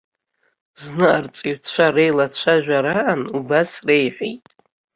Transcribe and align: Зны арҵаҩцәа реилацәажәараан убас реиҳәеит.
Зны 0.81 1.05
арҵаҩцәа 1.17 1.85
реилацәажәараан 1.95 3.21
убас 3.37 3.71
реиҳәеит. 3.87 4.45